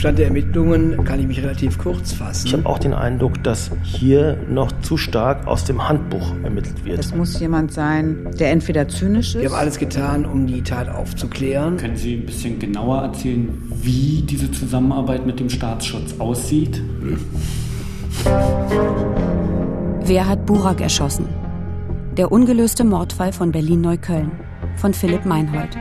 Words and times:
Stand 0.00 0.18
der 0.18 0.28
Ermittlungen 0.28 1.04
kann 1.04 1.20
ich 1.20 1.26
mich 1.26 1.42
relativ 1.42 1.76
kurz 1.76 2.12
fassen. 2.12 2.46
Ich 2.46 2.54
habe 2.54 2.64
auch 2.64 2.78
den 2.78 2.94
Eindruck, 2.94 3.44
dass 3.44 3.70
hier 3.82 4.38
noch 4.48 4.72
zu 4.80 4.96
stark 4.96 5.46
aus 5.46 5.64
dem 5.64 5.86
Handbuch 5.86 6.32
ermittelt 6.42 6.86
wird. 6.86 6.98
Es 6.98 7.14
muss 7.14 7.38
jemand 7.38 7.70
sein, 7.74 8.30
der 8.38 8.50
entweder 8.50 8.88
zynisch 8.88 9.34
ist. 9.34 9.42
Wir 9.42 9.50
haben 9.50 9.58
alles 9.58 9.78
getan, 9.78 10.24
um 10.24 10.46
die 10.46 10.62
Tat 10.62 10.88
aufzuklären. 10.88 11.76
Können 11.76 11.98
Sie 11.98 12.14
ein 12.14 12.24
bisschen 12.24 12.58
genauer 12.58 13.02
erzählen, 13.02 13.50
wie 13.82 14.22
diese 14.22 14.50
Zusammenarbeit 14.50 15.26
mit 15.26 15.38
dem 15.38 15.50
Staatsschutz 15.50 16.14
aussieht? 16.18 16.82
Wer 20.00 20.26
hat 20.26 20.46
Burak 20.46 20.80
erschossen? 20.80 21.28
Der 22.16 22.32
ungelöste 22.32 22.84
Mordfall 22.84 23.34
von 23.34 23.52
Berlin-Neukölln 23.52 24.30
von 24.76 24.94
Philipp 24.94 25.26
Meinhold. 25.26 25.76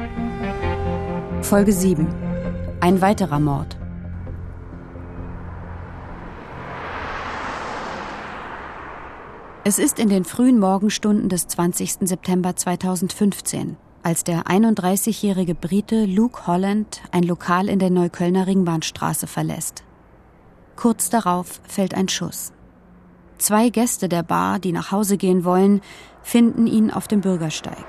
Folge 1.40 1.72
7. 1.72 2.06
Ein 2.82 3.00
weiterer 3.00 3.40
Mord. 3.40 3.79
Es 9.66 9.78
ist 9.78 10.00
in 10.00 10.08
den 10.08 10.24
frühen 10.24 10.58
Morgenstunden 10.58 11.28
des 11.28 11.48
20. 11.48 12.08
September 12.08 12.56
2015, 12.56 13.76
als 14.04 14.24
der 14.24 14.44
31-jährige 14.44 15.54
Brite 15.54 16.06
Luke 16.06 16.48
Holland 16.48 17.02
ein 17.12 17.24
Lokal 17.24 17.68
in 17.68 17.78
der 17.78 17.90
Neuköllner 17.90 18.48
Ringbahnstraße 18.48 19.28
verlässt. 19.28 19.84
Kurz 20.78 21.10
darauf 21.10 21.60
fällt 21.68 21.94
ein 21.94 22.08
Schuss. 22.08 22.54
Zwei 23.38 23.68
Gäste 23.68 24.08
der 24.08 24.24
Bar, 24.24 24.60
die 24.60 24.72
nach 24.72 24.94
Hause 24.94 25.18
gehen 25.18 25.44
wollen, 25.44 25.82
finden 26.24 26.66
ihn 26.66 26.90
auf 26.90 27.10
dem 27.10 27.20
Bürgersteig. 27.20 27.86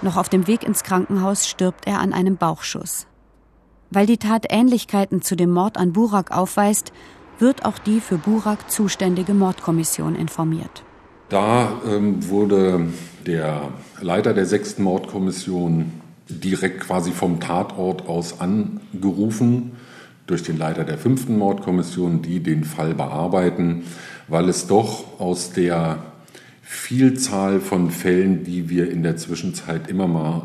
Noch 0.00 0.16
auf 0.16 0.30
dem 0.30 0.46
Weg 0.46 0.62
ins 0.62 0.84
Krankenhaus 0.84 1.46
stirbt 1.46 1.86
er 1.86 2.00
an 2.00 2.14
einem 2.14 2.38
Bauchschuss. 2.38 3.06
Weil 3.90 4.06
die 4.06 4.18
Tat 4.18 4.46
Ähnlichkeiten 4.48 5.20
zu 5.20 5.36
dem 5.36 5.50
Mord 5.50 5.76
an 5.76 5.92
Burak 5.92 6.30
aufweist, 6.30 6.92
wird 7.38 7.64
auch 7.64 7.78
die 7.78 8.00
für 8.00 8.18
Burak 8.18 8.70
zuständige 8.70 9.34
Mordkommission 9.34 10.14
informiert. 10.14 10.82
Da 11.28 11.80
ähm, 11.88 12.28
wurde 12.28 12.88
der 13.26 13.70
Leiter 14.00 14.32
der 14.32 14.46
sechsten 14.46 14.82
Mordkommission 14.82 15.92
direkt 16.28 16.80
quasi 16.80 17.12
vom 17.12 17.40
Tatort 17.40 18.08
aus 18.08 18.40
angerufen 18.40 19.72
durch 20.26 20.42
den 20.42 20.58
Leiter 20.58 20.84
der 20.84 20.98
fünften 20.98 21.38
Mordkommission, 21.38 22.22
die 22.22 22.40
den 22.40 22.64
Fall 22.64 22.94
bearbeiten, 22.94 23.84
weil 24.28 24.48
es 24.48 24.66
doch 24.66 25.20
aus 25.20 25.52
der 25.52 25.98
Vielzahl 26.62 27.60
von 27.60 27.90
Fällen, 27.90 28.42
die 28.42 28.68
wir 28.68 28.90
in 28.90 29.04
der 29.04 29.16
Zwischenzeit 29.16 29.88
immer 29.88 30.08
mal 30.08 30.42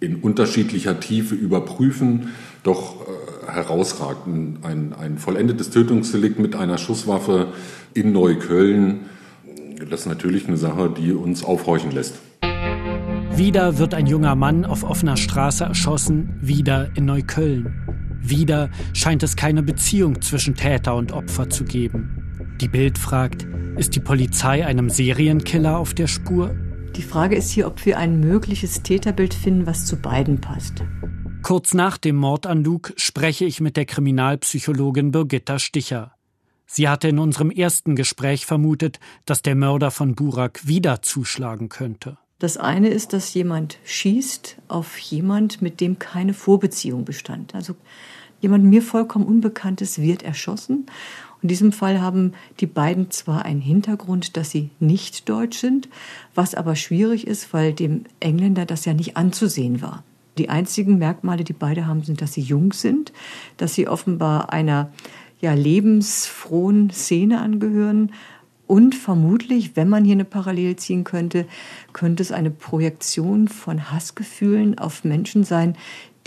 in 0.00 0.16
unterschiedlicher 0.16 0.98
Tiefe 0.98 1.34
überprüfen, 1.34 2.30
doch 2.62 3.02
äh, 3.02 3.19
herausragt. 3.52 4.26
Ein, 4.26 4.94
ein 4.98 5.18
vollendetes 5.18 5.70
Tötungsdelikt 5.70 6.38
mit 6.38 6.56
einer 6.56 6.78
Schusswaffe 6.78 7.48
in 7.94 8.12
Neukölln, 8.12 9.00
das 9.88 10.00
ist 10.00 10.06
natürlich 10.06 10.46
eine 10.46 10.56
Sache, 10.56 10.90
die 10.90 11.12
uns 11.12 11.42
aufhorchen 11.42 11.90
lässt. 11.90 12.16
Wieder 13.32 13.78
wird 13.78 13.94
ein 13.94 14.06
junger 14.06 14.34
Mann 14.34 14.66
auf 14.66 14.84
offener 14.84 15.16
Straße 15.16 15.64
erschossen, 15.64 16.38
wieder 16.40 16.90
in 16.94 17.06
Neukölln. 17.06 18.18
Wieder 18.20 18.68
scheint 18.92 19.22
es 19.22 19.36
keine 19.36 19.62
Beziehung 19.62 20.20
zwischen 20.20 20.54
Täter 20.54 20.94
und 20.94 21.12
Opfer 21.12 21.48
zu 21.48 21.64
geben. 21.64 22.56
Die 22.60 22.68
Bild 22.68 22.98
fragt, 22.98 23.46
ist 23.76 23.96
die 23.96 24.00
Polizei 24.00 24.66
einem 24.66 24.90
Serienkiller 24.90 25.78
auf 25.78 25.94
der 25.94 26.06
Spur? 26.06 26.54
Die 26.96 27.02
Frage 27.02 27.36
ist 27.36 27.50
hier, 27.50 27.66
ob 27.66 27.86
wir 27.86 27.96
ein 27.96 28.20
mögliches 28.20 28.82
Täterbild 28.82 29.32
finden, 29.32 29.64
was 29.64 29.86
zu 29.86 29.96
beiden 29.96 30.40
passt. 30.42 30.84
Kurz 31.50 31.74
nach 31.74 31.98
dem 31.98 32.14
Mord 32.14 32.46
an 32.46 32.62
Luke 32.62 32.92
spreche 32.96 33.44
ich 33.44 33.60
mit 33.60 33.76
der 33.76 33.84
Kriminalpsychologin 33.84 35.10
Birgitta 35.10 35.58
Sticher. 35.58 36.12
Sie 36.64 36.88
hatte 36.88 37.08
in 37.08 37.18
unserem 37.18 37.50
ersten 37.50 37.96
Gespräch 37.96 38.46
vermutet, 38.46 39.00
dass 39.26 39.42
der 39.42 39.56
Mörder 39.56 39.90
von 39.90 40.14
Burak 40.14 40.68
wieder 40.68 41.02
zuschlagen 41.02 41.68
könnte. 41.68 42.18
Das 42.38 42.56
eine 42.56 42.86
ist, 42.86 43.12
dass 43.14 43.34
jemand 43.34 43.78
schießt 43.82 44.58
auf 44.68 44.96
jemand, 44.98 45.60
mit 45.60 45.80
dem 45.80 45.98
keine 45.98 46.34
Vorbeziehung 46.34 47.04
bestand. 47.04 47.52
Also 47.56 47.74
jemand 48.40 48.66
mir 48.66 48.80
vollkommen 48.80 49.26
Unbekanntes 49.26 50.00
wird 50.00 50.22
erschossen 50.22 50.86
in 51.42 51.48
diesem 51.48 51.72
Fall 51.72 52.00
haben 52.00 52.32
die 52.60 52.66
beiden 52.66 53.10
zwar 53.10 53.44
einen 53.44 53.62
Hintergrund, 53.62 54.36
dass 54.36 54.50
sie 54.50 54.70
nicht 54.78 55.28
deutsch 55.28 55.58
sind, 55.58 55.88
was 56.34 56.54
aber 56.54 56.76
schwierig 56.76 57.26
ist, 57.26 57.52
weil 57.54 57.72
dem 57.72 58.04
Engländer 58.20 58.66
das 58.66 58.84
ja 58.84 58.92
nicht 58.92 59.16
anzusehen 59.16 59.80
war. 59.80 60.04
Die 60.38 60.48
einzigen 60.48 60.98
Merkmale, 60.98 61.44
die 61.44 61.52
beide 61.52 61.86
haben, 61.86 62.02
sind, 62.02 62.22
dass 62.22 62.32
sie 62.32 62.40
jung 62.40 62.72
sind, 62.72 63.12
dass 63.56 63.74
sie 63.74 63.88
offenbar 63.88 64.52
einer 64.52 64.92
ja, 65.40 65.54
lebensfrohen 65.54 66.90
Szene 66.90 67.40
angehören, 67.40 68.12
und 68.70 68.94
vermutlich, 68.94 69.74
wenn 69.74 69.88
man 69.88 70.04
hier 70.04 70.12
eine 70.12 70.24
Parallele 70.24 70.76
ziehen 70.76 71.02
könnte, 71.02 71.44
könnte 71.92 72.22
es 72.22 72.30
eine 72.30 72.52
Projektion 72.52 73.48
von 73.48 73.90
Hassgefühlen 73.90 74.78
auf 74.78 75.02
Menschen 75.02 75.42
sein, 75.42 75.74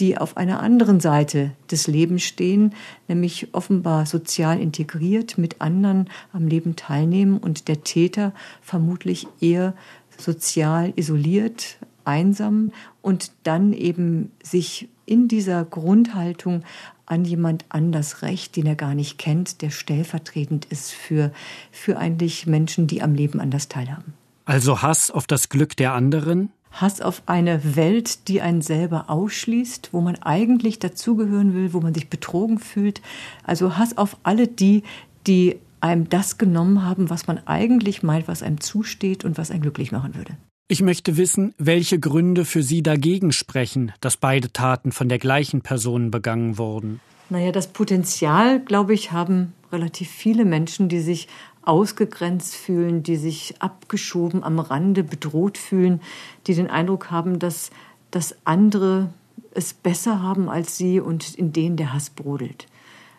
die 0.02 0.18
auf 0.18 0.36
einer 0.36 0.60
anderen 0.60 1.00
Seite 1.00 1.52
des 1.72 1.88
Lebens 1.88 2.24
stehen, 2.24 2.74
nämlich 3.08 3.48
offenbar 3.54 4.06
sozial 4.06 4.60
integriert 4.60 5.38
mit 5.38 5.62
anderen 5.62 6.10
am 6.34 6.48
Leben 6.48 6.76
teilnehmen 6.76 7.38
und 7.38 7.70
der 7.70 7.86
Täter 7.86 8.34
vermutlich 8.62 9.26
eher 9.40 9.74
sozial 10.18 10.92
isoliert, 10.98 11.78
einsam 12.06 12.72
und 13.02 13.32
dann 13.44 13.74
eben 13.74 14.32
sich 14.42 14.90
in 15.06 15.28
dieser 15.28 15.66
Grundhaltung 15.66 16.64
an 17.06 17.26
jemand 17.26 17.66
anders 17.70 18.22
recht, 18.22 18.56
den 18.56 18.66
er 18.66 18.76
gar 18.76 18.96
nicht 18.96 19.18
kennt, 19.18 19.62
der 19.62 19.70
stellvertretend 19.70 20.66
ist 20.66 20.92
für, 20.92 21.32
für 21.72 21.98
eigentlich 21.98 22.48
Menschen, 22.48 22.88
die 22.88 23.02
am 23.02 23.14
Leben 23.14 23.40
anders 23.40 23.68
teilhaben. 23.68 24.14
Also 24.46 24.82
Hass 24.82 25.12
auf 25.12 25.28
das 25.28 25.50
Glück 25.50 25.76
der 25.78 25.94
anderen? 25.94 26.50
Hass 26.72 27.02
auf 27.02 27.22
eine 27.28 27.76
Welt, 27.76 28.28
die 28.28 28.42
einen 28.42 28.62
selber 28.62 29.10
ausschließt, 29.10 29.90
wo 29.92 30.02
man 30.02 30.16
eigentlich 30.24 30.80
dazugehören 30.80 31.54
will, 31.54 31.74
wo 31.74 31.82
man 31.82 31.94
sich 31.94 32.10
betrogen 32.10 32.58
fühlt. 32.58 33.02
Also 33.44 33.78
Hass 33.78 33.98
auf 33.98 34.18
alle 34.24 34.48
die, 34.48 34.84
die 35.28 35.60
einem 35.82 36.10
das 36.10 36.38
genommen 36.38 36.84
haben, 36.84 37.10
was 37.10 37.28
man 37.28 37.46
eigentlich 37.46 38.02
meint, 38.02 38.28
was 38.28 38.42
einem 38.42 38.60
zusteht 38.60 39.24
und 39.24 39.38
was 39.38 39.52
einen 39.52 39.62
glücklich 39.62 39.92
machen 39.92 40.16
würde. 40.16 40.36
Ich 40.70 40.82
möchte 40.82 41.18
wissen, 41.18 41.54
welche 41.58 42.00
Gründe 42.00 42.46
für 42.46 42.64
Sie 42.64 42.82
dagegen 42.82 43.34
sprechen, 43.34 43.92
dass 44.00 44.16
beide 44.16 44.54
Taten 44.54 44.94
von 44.94 45.10
der 45.10 45.20
gleichen 45.20 45.62
Person 45.62 46.10
begangen 46.10 46.58
wurden. 46.58 47.02
Naja, 47.30 47.52
das 47.52 47.68
Potenzial, 47.68 48.62
glaube 48.62 48.94
ich, 48.94 49.12
haben 49.12 49.54
relativ 49.74 50.10
viele 50.10 50.46
Menschen, 50.46 50.88
die 50.88 51.02
sich 51.02 51.28
ausgegrenzt 51.64 52.56
fühlen, 52.56 53.04
die 53.04 53.18
sich 53.18 53.56
abgeschoben 53.60 54.44
am 54.44 54.60
Rande 54.60 55.04
bedroht 55.04 55.58
fühlen, 55.58 56.02
die 56.48 56.56
den 56.56 56.70
Eindruck 56.70 57.12
haben, 57.12 57.40
dass, 57.40 57.72
dass 58.12 58.36
andere 58.46 59.10
es 59.52 59.74
besser 59.74 60.22
haben 60.22 60.50
als 60.50 60.78
sie 60.78 61.00
und 61.00 61.36
in 61.36 61.52
denen 61.52 61.76
der 61.76 61.94
Hass 61.94 62.10
brodelt. 62.10 62.68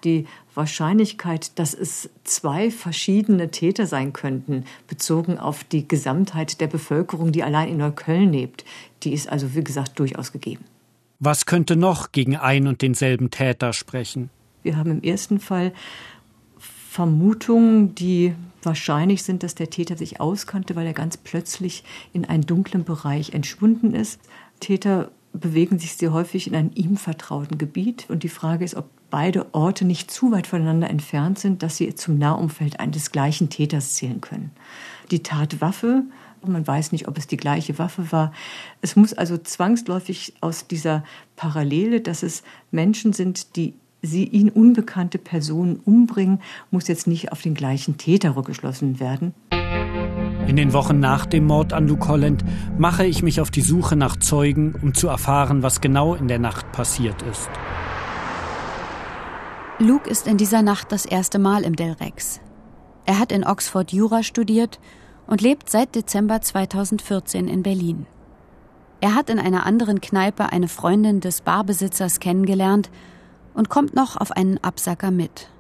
Die 0.05 0.27
Wahrscheinlichkeit, 0.55 1.59
dass 1.59 1.75
es 1.75 2.11
zwei 2.25 2.71
verschiedene 2.71 3.51
Täter 3.51 3.87
sein 3.87 4.13
könnten, 4.13 4.65
bezogen 4.87 5.39
auf 5.39 5.65
die 5.65 5.89
Gesamtheit 5.89 6.61
der 6.61 6.67
Bevölkerung, 6.67 7.33
die 7.33 7.43
allein 7.43 7.71
in 7.71 7.79
Neukölln 7.79 8.33
lebt, 8.33 8.65
die 9.03 9.13
ist 9.13 9.29
also, 9.29 9.55
wie 9.55 9.65
gesagt, 9.65 9.99
durchaus 9.99 10.33
gegeben. 10.33 10.65
Was 11.21 11.47
könnte 11.47 11.77
noch 11.77 12.13
gegen 12.13 12.37
ein 12.37 12.67
und 12.67 12.83
denselben 12.83 13.31
Täter 13.31 13.73
sprechen? 13.73 14.31
Wir 14.63 14.77
haben 14.77 14.91
im 14.91 15.03
ersten 15.03 15.41
Fall 15.41 15.73
Vermutungen, 16.59 17.95
die 17.95 18.35
wahrscheinlich 18.63 19.23
sind, 19.23 19.43
dass 19.43 19.55
der 19.55 19.71
Täter 19.71 19.97
sich 19.97 20.21
auskannte, 20.21 20.77
weil 20.77 20.87
er 20.87 20.93
ganz 20.93 21.17
plötzlich 21.17 21.83
in 22.13 22.25
einen 22.25 22.47
dunklen 22.47 22.85
Bereich 22.85 23.33
entschwunden 23.33 23.95
ist. 23.95 24.21
Täter 24.61 25.11
bewegen 25.33 25.79
sich 25.79 25.95
sehr 25.95 26.13
häufig 26.13 26.47
in 26.47 26.55
einem 26.55 26.71
ihm 26.75 26.97
vertrauten 26.97 27.59
Gebiet. 27.59 28.07
Und 28.09 28.23
die 28.23 28.29
Frage 28.29 28.65
ist, 28.65 28.77
ob 28.77 28.89
beide 29.15 29.55
Orte 29.55 29.85
nicht 29.85 30.11
zu 30.11 30.33
weit 30.33 30.49
voneinander 30.49 30.91
entfernt 30.91 31.39
sind, 31.39 31.63
dass 31.63 31.77
sie 31.77 31.95
zum 31.95 32.19
Nahumfeld 32.19 32.81
eines 32.81 33.13
gleichen 33.13 33.49
Täters 33.49 33.95
zählen 33.95 34.21
können. 34.21 34.51
Die 35.13 35.23
Tatwaffe, 35.23 36.03
man 36.45 36.67
weiß 36.67 36.91
nicht, 36.91 37.07
ob 37.07 37.17
es 37.17 37.29
die 37.29 37.37
gleiche 37.37 37.79
Waffe 37.79 38.11
war. 38.11 38.33
Es 38.81 38.97
muss 38.97 39.15
also 39.15 39.39
zwangsläufig 39.39 40.35
aus 40.41 40.67
dieser 40.67 41.05
Parallele, 41.37 42.01
dass 42.01 42.25
es 42.25 42.43
Menschen 42.73 43.13
sind, 43.13 43.55
die 43.55 43.75
sie 44.03 44.25
ihn 44.25 44.49
unbekannte 44.49 45.19
Personen 45.19 45.77
umbringen, 45.85 46.41
muss 46.73 46.89
jetzt 46.89 47.07
nicht 47.07 47.31
auf 47.31 47.41
den 47.41 47.55
gleichen 47.55 47.97
Täter 47.99 48.35
rückgeschlossen 48.35 48.99
werden. 48.99 49.33
In 50.49 50.57
den 50.57 50.73
Wochen 50.73 50.99
nach 50.99 51.25
dem 51.25 51.47
Mord 51.47 51.73
an 51.73 51.87
Luke 51.87 52.09
Holland 52.09 52.45
mache 52.79 53.07
ich 53.07 53.23
mich 53.23 53.41
auf 53.41 53.53
die 53.53 53.63
Suche 53.63 53.95
nach 53.95 54.17
Zeugen, 54.17 54.75
um 54.83 54.93
zu 54.93 55.07
erfahren, 55.07 55.63
was 55.63 55.81
genau 55.81 56.17
in 56.17 56.27
der 56.27 56.41
Nacht 56.41 56.73
passiert 56.73 57.23
ist. 57.23 57.49
Luke 59.81 60.09
ist 60.09 60.29
in 60.29 60.37
dieser 60.37 60.63
Nacht 60.63 60.93
das 60.93 61.05
erste 61.05 61.41
Mal 61.41 61.65
im 61.65 61.75
Del 61.75 61.93
Rex. 61.95 62.41
Er 63.07 63.19
hat 63.19 63.33
in 63.33 63.45
Oxford 63.45 63.93
Jura 63.93 64.23
studiert 64.23 64.79
und 65.27 65.41
lebt 65.41 65.69
seit 65.69 65.97
Dezember 65.97 66.41
2014 66.41 67.49
in 67.49 67.65
Berlin. 67.65 68.07
Er 69.01 69.17
hat 69.17 69.31
in 69.31 69.41
einer 69.41 69.67
anderen 69.67 70.01
Kneipe 70.01 70.53
eine 70.53 70.69
Freundin 70.69 71.19
des 71.19 71.41
Barbesitzers 71.41 72.21
kennengelernt 72.21 72.89
und 73.53 73.69
kommt 73.69 73.97
noch 73.97 74.17
auf 74.17 74.31
einen 74.31 74.63
Absacker 74.63 75.11
mit. 75.11 75.51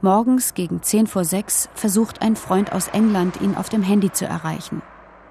Morgens 0.00 0.54
gegen 0.54 0.82
10 0.82 1.06
vor 1.06 1.24
6 1.24 1.68
versucht 1.74 2.22
ein 2.22 2.36
Freund 2.36 2.72
aus 2.72 2.88
England, 2.88 3.40
ihn 3.42 3.54
auf 3.54 3.68
dem 3.68 3.82
Handy 3.82 4.10
zu 4.10 4.24
erreichen. 4.24 4.80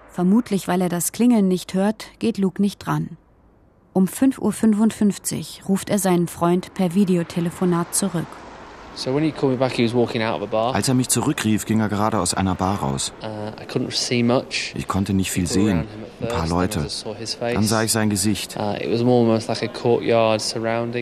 Vermutlich, 0.09 0.67
weil 0.67 0.81
er 0.81 0.89
das 0.89 1.11
Klingeln 1.11 1.47
nicht 1.47 1.73
hört, 1.73 2.07
geht 2.19 2.37
Luke 2.37 2.61
nicht 2.61 2.77
dran. 2.77 3.17
Um 3.93 4.05
5.55 4.05 5.59
Uhr 5.59 5.65
ruft 5.67 5.89
er 5.89 5.99
seinen 5.99 6.29
Freund 6.29 6.73
per 6.73 6.95
Videotelefonat 6.95 7.93
zurück. 7.93 8.25
Als 8.93 10.87
er 10.87 10.93
mich 10.93 11.09
zurückrief, 11.09 11.65
ging 11.65 11.79
er 11.81 11.89
gerade 11.89 12.19
aus 12.19 12.33
einer 12.33 12.55
Bar 12.55 12.79
raus. 12.79 13.13
Uh, 13.21 13.51
ich 14.75 14.87
konnte 14.87 15.13
nicht 15.13 15.31
viel 15.31 15.47
sehen, 15.47 15.87
ein 16.21 16.27
paar 16.27 16.47
Leute. 16.47 16.87
Dann 17.39 17.63
sah 17.63 17.83
ich 17.83 17.91
sein 17.91 18.09
Gesicht. 18.09 18.57
Uh, 18.57 18.75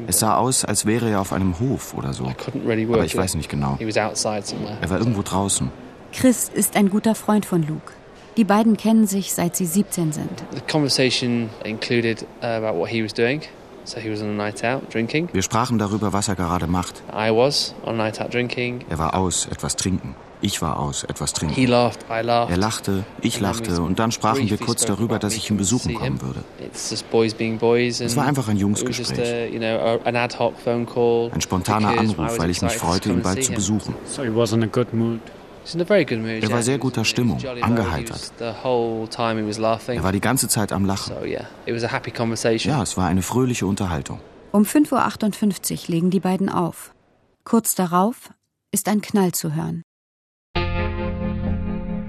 es 0.08 0.20
sah 0.20 0.38
aus, 0.38 0.66
als 0.66 0.86
wäre 0.86 1.10
er 1.10 1.22
auf 1.22 1.34
einem 1.34 1.60
Hof 1.60 1.94
oder 1.96 2.14
so. 2.14 2.26
Aber 2.26 3.06
ich 3.06 3.18
weiß 3.18 3.36
nicht 3.36 3.50
genau. 3.50 3.78
Er 3.80 4.90
war 4.90 4.98
irgendwo 5.00 5.22
draußen. 5.22 5.72
Chris 6.12 6.50
ist 6.50 6.76
ein 6.76 6.90
guter 6.90 7.14
Freund 7.14 7.46
von 7.46 7.68
Luke. 7.68 7.94
Die 8.40 8.46
beiden 8.46 8.78
kennen 8.78 9.06
sich 9.06 9.34
seit 9.34 9.58
sie 9.58 9.66
17 9.66 10.14
sind. 10.14 10.30
The 10.54 10.62
conversation 10.72 11.50
included 11.66 12.26
uh, 12.42 12.46
about 12.46 12.80
what 12.80 12.88
he 12.88 13.04
was 13.04 13.14
doing. 13.14 13.42
So 13.84 14.00
he 14.00 14.10
was 14.10 14.22
on 14.22 14.30
a 14.30 14.46
night 14.46 14.64
out 14.64 14.94
drinking. 14.94 15.28
Wir 15.34 15.42
sprachen 15.42 15.78
darüber, 15.78 16.14
was 16.14 16.30
er 16.30 16.36
gerade 16.36 16.66
macht. 16.66 17.04
I 17.12 17.32
was 17.32 17.76
on 17.84 18.00
a 18.00 18.06
night 18.06 18.22
out 18.22 18.34
drinking. 18.34 18.86
Er 18.90 18.98
war 18.98 19.14
aus, 19.14 19.46
etwas 19.52 19.76
trinken. 19.76 20.16
Ich 20.40 20.62
war 20.62 20.80
aus, 20.80 21.04
etwas 21.04 21.34
trinken. 21.34 21.54
He 21.54 21.66
laughed, 21.66 22.06
I 22.10 22.22
laughed. 22.24 22.52
Er 22.52 22.56
lachte, 22.56 23.04
ich 23.20 23.42
lachte 23.42 23.82
und 23.82 24.00
dann 24.00 24.14
sprachen 24.14 24.50
wir 24.50 24.58
kurz 24.58 24.86
darüber, 24.86 25.20
dass 25.20 25.36
ich 25.36 25.50
ihn 25.50 25.58
besuchen 25.58 25.96
kommen 25.96 26.22
würde. 26.22 26.46
Es 26.64 27.04
war 28.16 28.26
einfach 28.26 28.48
ein 28.48 28.56
Jungsgespräch. 28.56 29.20
Ein 29.54 31.42
spontaner 31.42 31.90
Anruf, 31.90 32.40
weil 32.40 32.50
ich 32.52 32.62
mich 32.62 32.78
freute, 32.78 33.10
ihn 33.10 33.22
bald 33.22 33.44
zu 33.44 33.52
besuchen. 33.52 33.96
So 34.06 34.24
he 34.24 34.34
was 34.34 34.54
in 34.54 34.64
a 34.64 34.68
good 34.68 34.94
mood. 34.94 35.20
Er 35.76 36.52
war 36.52 36.64
sehr 36.64 36.78
guter 36.78 37.06
Stimmung, 37.06 37.40
angeheitert. 37.62 38.32
Er 38.40 40.04
war 40.04 40.12
die 40.12 40.22
ganze 40.22 40.48
Zeit 40.48 40.72
am 40.72 40.86
Lachen. 40.86 41.14
Ja, 42.64 42.82
es 42.84 42.98
war 42.98 43.08
eine 43.08 43.22
fröhliche 43.22 43.66
Unterhaltung. 43.66 44.20
Um 44.52 44.64
5.58 44.64 45.72
Uhr 45.72 45.80
legen 45.88 46.10
die 46.10 46.20
beiden 46.20 46.50
auf. 46.50 46.94
Kurz 47.44 47.76
darauf 47.76 48.32
ist 48.72 48.88
ein 48.88 49.02
Knall 49.02 49.32
zu 49.32 49.56
hören. 49.56 49.84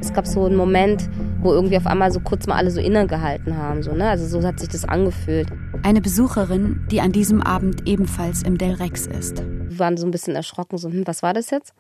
Es 0.01 0.15
gab 0.15 0.27
so 0.27 0.47
einen 0.47 0.57
Moment, 0.57 1.09
wo 1.41 1.53
irgendwie 1.53 1.77
auf 1.77 1.87
einmal 1.87 2.11
so 2.11 2.21
kurz 2.21 2.47
mal 2.47 2.57
alle 2.57 2.71
so 2.71 2.81
innegehalten 2.81 3.57
haben. 3.57 3.83
So, 3.83 3.93
ne? 3.93 4.09
Also 4.09 4.27
so 4.27 4.47
hat 4.47 4.59
sich 4.59 4.69
das 4.71 4.85
angefühlt. 4.85 5.49
Eine 5.83 6.01
Besucherin, 6.01 6.87
die 6.91 7.01
an 7.01 7.13
diesem 7.13 7.43
Abend 7.43 7.87
ebenfalls 7.87 8.43
im 8.43 8.59
Del 8.59 8.75
Rex 8.75 9.07
ist. 9.07 9.43
Wir 9.43 9.79
waren 9.79 9.97
so 9.97 10.07
ein 10.07 10.11
bisschen 10.11 10.35
erschrocken, 10.35 10.79
so, 10.79 10.91
hm, 10.91 11.07
was 11.07 11.23
war 11.23 11.35
das 11.35 11.51
jetzt? 11.51 11.75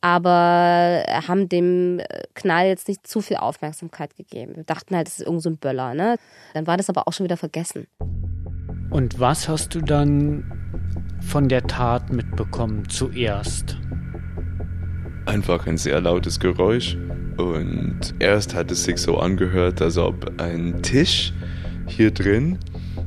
Aber 0.00 1.04
haben 1.28 1.48
dem 1.48 2.00
Knall 2.34 2.68
jetzt 2.68 2.88
nicht 2.88 3.06
zu 3.06 3.20
viel 3.20 3.36
Aufmerksamkeit 3.36 4.16
gegeben. 4.16 4.56
Wir 4.56 4.64
dachten 4.64 4.96
halt, 4.96 5.08
es 5.08 5.18
ist 5.18 5.26
irgend 5.26 5.42
so 5.42 5.50
ein 5.50 5.58
Böller. 5.58 5.94
Ne? 5.94 6.16
Dann 6.54 6.66
war 6.66 6.76
das 6.76 6.88
aber 6.88 7.06
auch 7.06 7.12
schon 7.12 7.24
wieder 7.24 7.36
vergessen. 7.36 7.86
Und 8.90 9.20
was 9.20 9.48
hast 9.48 9.74
du 9.74 9.80
dann 9.80 10.50
von 11.20 11.48
der 11.48 11.66
Tat 11.66 12.12
mitbekommen 12.12 12.88
zuerst? 12.88 13.78
Einfach 15.26 15.66
ein 15.66 15.76
sehr 15.76 16.00
lautes 16.00 16.40
Geräusch. 16.40 16.96
Und 17.36 18.14
erst 18.18 18.54
hat 18.54 18.70
es 18.70 18.84
sich 18.84 18.98
so 18.98 19.18
angehört, 19.18 19.80
als 19.80 19.96
ob 19.96 20.40
ein 20.40 20.82
Tisch 20.82 21.32
hier 21.86 22.10
drin 22.10 22.58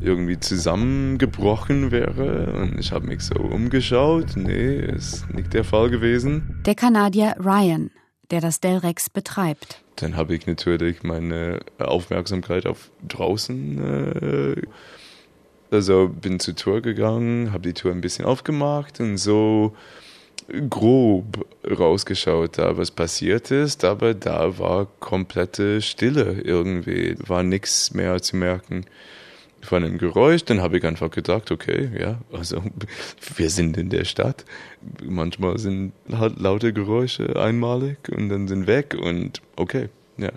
irgendwie 0.04 0.40
zusammengebrochen 0.40 1.92
wäre. 1.92 2.54
Und 2.54 2.80
ich 2.80 2.92
habe 2.92 3.08
mich 3.08 3.22
so 3.22 3.36
umgeschaut. 3.36 4.36
Nee, 4.36 4.76
ist 4.76 5.34
nicht 5.34 5.54
der 5.54 5.64
Fall 5.64 5.90
gewesen. 5.90 6.62
Der 6.66 6.76
Kanadier 6.76 7.36
Ryan, 7.40 7.92
der 8.32 8.42
das 8.42 8.60
Del 8.60 8.78
Rex 8.78 9.10
betreibt. 9.10 9.82
Dann 9.96 10.16
habe 10.16 10.36
ich 10.36 10.46
natürlich 10.48 11.04
meine 11.04 11.60
Aufmerksamkeit 11.80 12.66
auf 12.66 12.92
draußen. 13.08 14.58
Äh, 14.58 14.62
also 15.72 16.10
bin 16.10 16.40
zur 16.40 16.56
Tour 16.56 16.82
gegangen, 16.82 17.52
habe 17.52 17.64
die 17.64 17.74
Tour 17.74 17.92
ein 17.92 18.02
bisschen 18.02 18.26
aufgemacht 18.26 19.00
und 19.00 19.18
so 19.18 19.76
grob 20.70 21.48
rausgeschaut, 21.66 22.58
da 22.58 22.78
was 22.78 22.92
passiert 22.92 23.50
ist, 23.50 23.84
aber 23.84 24.14
da 24.14 24.60
war 24.60 24.88
komplette 25.00 25.82
Stille 25.82 26.42
irgendwie, 26.44 27.16
war 27.26 27.44
nichts 27.44 27.94
mehr 27.94 28.22
zu 28.22 28.36
merken 28.36 28.86
von 29.66 29.84
einem 29.84 29.98
Geräusch, 29.98 30.46
dann 30.46 30.62
habe 30.62 30.78
ich 30.78 30.86
einfach 30.86 31.12
gedacht, 31.12 31.52
okay, 31.52 31.90
ja, 32.00 32.18
also 32.32 32.62
wir 33.36 33.50
sind 33.50 33.78
in 33.78 33.90
der 33.90 34.06
Stadt. 34.06 34.46
Manchmal 35.04 35.58
sind 35.58 35.94
halt 36.12 36.40
laute 36.40 36.74
Geräusche 36.74 37.40
einmalig 37.40 37.98
und 38.10 38.30
dann 38.30 38.48
sind 38.48 38.68
weg 38.68 38.96
und 39.00 39.42
okay, 39.56 39.90
ja. 40.18 40.32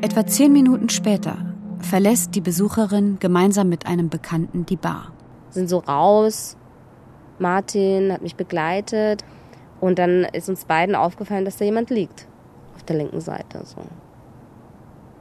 Etwa 0.00 0.26
zehn 0.26 0.52
Minuten 0.52 0.90
später 0.90 1.54
verlässt 1.78 2.34
die 2.34 2.40
Besucherin 2.40 3.18
gemeinsam 3.20 3.68
mit 3.68 3.86
einem 3.86 4.08
Bekannten 4.08 4.66
die 4.66 4.76
Bar. 4.76 5.12
Sind 5.50 5.68
so 5.68 5.78
raus, 5.78 6.56
Martin 7.38 8.12
hat 8.12 8.22
mich 8.22 8.36
begleitet 8.36 9.24
und 9.80 9.98
dann 9.98 10.24
ist 10.24 10.48
uns 10.48 10.64
beiden 10.64 10.94
aufgefallen, 10.94 11.44
dass 11.44 11.56
da 11.56 11.64
jemand 11.64 11.90
liegt 11.90 12.26
auf 12.74 12.82
der 12.84 12.96
linken 12.96 13.20
Seite. 13.20 13.62
So. 13.64 13.82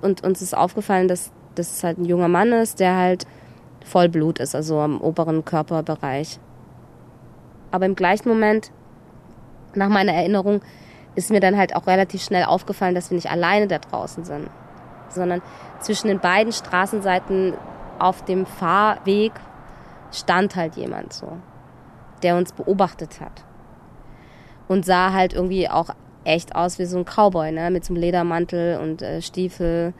Und 0.02 0.24
uns 0.24 0.42
ist 0.42 0.56
aufgefallen, 0.56 1.08
dass 1.08 1.32
dass 1.56 1.72
es 1.72 1.84
halt 1.84 1.98
ein 1.98 2.06
junger 2.06 2.28
Mann 2.28 2.52
ist, 2.52 2.80
der 2.80 2.96
halt 2.96 3.26
voll 3.84 4.10
Blut 4.10 4.40
ist, 4.40 4.56
also 4.56 4.80
am 4.80 5.00
oberen 5.02 5.46
Körperbereich. 5.46 6.40
Aber 7.72 7.86
im 7.86 7.96
gleichen 7.96 8.30
Moment, 8.30 8.72
nach 9.74 9.90
meiner 9.90 10.14
Erinnerung, 10.14 10.62
ist 11.16 11.32
mir 11.32 11.40
dann 11.40 11.58
halt 11.58 11.76
auch 11.76 11.88
relativ 11.88 12.24
schnell 12.24 12.46
aufgefallen, 12.46 12.96
dass 12.96 13.10
wir 13.10 13.16
nicht 13.16 13.30
alleine 13.30 13.68
da 13.68 13.80
draußen 13.80 14.24
sind, 14.24 14.50
sondern 15.10 15.42
zwischen 15.80 16.08
den 16.08 16.20
beiden 16.20 16.54
Straßenseiten 16.54 17.54
auf 18.00 18.26
dem 18.26 18.46
Fahrweg 18.46 19.32
stand 20.12 20.56
halt 20.56 20.76
jemand 20.76 21.14
so, 21.14 21.38
der 22.22 22.38
uns 22.38 22.54
beobachtet 22.54 23.22
hat. 23.22 23.44
Und 24.68 24.86
sah 24.86 25.12
halt 25.12 25.34
irgendwie 25.34 25.70
auch 25.70 25.90
echt 26.24 26.56
aus 26.56 26.80
wie 26.80 26.86
so 26.86 26.98
ein 26.98 27.06
Cowboy, 27.06 27.52
ne? 27.52 27.70
mit 27.70 27.86
so 27.86 27.94
einem 27.94 28.02
Ledermantel 28.02 28.80
und 28.80 29.02
äh, 29.02 29.22
Stiefel. 29.22 29.94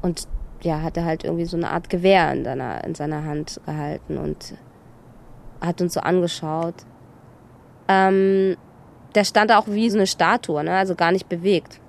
Und 0.00 0.26
ja, 0.64 0.82
hat 0.82 0.96
er 0.96 1.04
halt 1.04 1.24
irgendwie 1.24 1.44
so 1.44 1.56
eine 1.56 1.70
Art 1.70 1.88
Gewehr 1.88 2.32
in 2.32 2.44
seiner, 2.44 2.84
in 2.84 2.94
seiner 2.94 3.24
Hand 3.24 3.60
gehalten 3.66 4.18
und 4.18 4.54
hat 5.60 5.80
uns 5.80 5.94
so 5.94 6.00
angeschaut. 6.00 6.74
Ähm, 7.88 8.56
der 9.14 9.24
stand 9.24 9.50
da 9.50 9.58
auch 9.58 9.68
wie 9.68 9.90
so 9.90 9.98
eine 9.98 10.06
Statue, 10.06 10.62
ne? 10.64 10.72
also 10.72 10.94
gar 10.94 11.12
nicht 11.12 11.28
bewegt. 11.28 11.80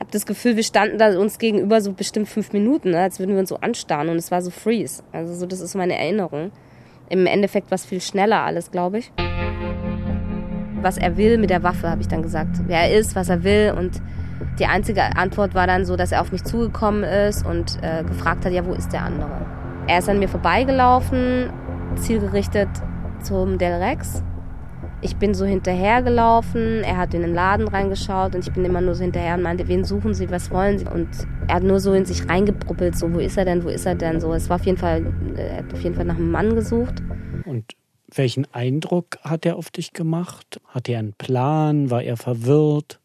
Hab 0.00 0.10
das 0.10 0.26
Gefühl, 0.26 0.56
wir 0.56 0.64
standen 0.64 0.98
da 0.98 1.18
uns 1.18 1.38
gegenüber 1.38 1.80
so 1.80 1.92
bestimmt 1.92 2.28
fünf 2.28 2.52
Minuten, 2.52 2.90
ne? 2.90 3.00
als 3.00 3.18
würden 3.18 3.32
wir 3.32 3.40
uns 3.40 3.50
so 3.50 3.56
anstarren 3.56 4.08
und 4.08 4.16
es 4.16 4.30
war 4.30 4.42
so 4.42 4.50
freeze. 4.50 5.02
Also 5.12 5.34
so, 5.34 5.46
das 5.46 5.60
ist 5.60 5.74
meine 5.74 5.96
Erinnerung. 5.96 6.50
Im 7.08 7.26
Endeffekt 7.26 7.70
war 7.70 7.76
es 7.76 7.84
viel 7.84 8.00
schneller 8.00 8.40
alles, 8.40 8.70
glaube 8.70 8.98
ich. 8.98 9.12
Was 10.80 10.96
er 10.98 11.16
will 11.16 11.38
mit 11.38 11.50
der 11.50 11.62
Waffe, 11.62 11.88
habe 11.88 12.00
ich 12.00 12.08
dann 12.08 12.22
gesagt. 12.22 12.60
Wer 12.66 12.80
er 12.80 12.98
ist, 12.98 13.14
was 13.14 13.28
er 13.28 13.44
will 13.44 13.74
und 13.76 14.02
die 14.58 14.66
einzige 14.66 15.16
Antwort 15.16 15.54
war 15.54 15.66
dann 15.66 15.84
so, 15.84 15.96
dass 15.96 16.12
er 16.12 16.20
auf 16.20 16.32
mich 16.32 16.44
zugekommen 16.44 17.04
ist 17.04 17.46
und 17.46 17.78
äh, 17.82 18.04
gefragt 18.04 18.44
hat, 18.44 18.52
ja, 18.52 18.64
wo 18.66 18.72
ist 18.72 18.92
der 18.92 19.02
andere? 19.02 19.30
Er 19.86 19.98
ist 19.98 20.08
an 20.08 20.18
mir 20.18 20.28
vorbeigelaufen, 20.28 21.50
zielgerichtet 21.96 22.68
zum 23.22 23.58
Del 23.58 23.74
Rex. 23.74 24.22
Ich 25.00 25.16
bin 25.16 25.34
so 25.34 25.44
hinterhergelaufen, 25.44 26.84
er 26.84 26.96
hat 26.96 27.12
in 27.12 27.22
den 27.22 27.34
Laden 27.34 27.66
reingeschaut 27.66 28.36
und 28.36 28.46
ich 28.46 28.52
bin 28.52 28.64
immer 28.64 28.80
nur 28.80 28.94
so 28.94 29.02
hinterher 29.02 29.34
und 29.34 29.42
meinte, 29.42 29.66
wen 29.66 29.82
suchen 29.84 30.14
Sie, 30.14 30.30
was 30.30 30.50
wollen 30.52 30.78
Sie? 30.78 30.86
Und 30.86 31.08
er 31.48 31.56
hat 31.56 31.64
nur 31.64 31.80
so 31.80 31.92
in 31.92 32.04
sich 32.04 32.28
reingebruppelt, 32.28 32.96
so, 32.96 33.12
wo 33.12 33.18
ist 33.18 33.36
er 33.36 33.44
denn, 33.44 33.64
wo 33.64 33.68
ist 33.68 33.84
er 33.84 33.96
denn? 33.96 34.20
So, 34.20 34.32
es 34.32 34.48
war 34.48 34.56
auf 34.56 34.66
jeden 34.66 34.78
Fall, 34.78 35.12
er 35.34 35.58
hat 35.58 35.72
auf 35.72 35.80
jeden 35.80 35.96
Fall 35.96 36.04
nach 36.04 36.16
einem 36.16 36.30
Mann 36.30 36.54
gesucht. 36.54 37.02
Und 37.44 37.74
welchen 38.14 38.46
Eindruck 38.52 39.18
hat 39.22 39.44
er 39.44 39.56
auf 39.56 39.70
dich 39.70 39.92
gemacht? 39.92 40.60
Hat 40.68 40.88
er 40.88 41.00
einen 41.00 41.14
Plan? 41.14 41.90
War 41.90 42.02
er 42.02 42.16
verwirrt? 42.16 43.00